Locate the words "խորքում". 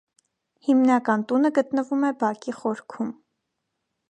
2.63-3.17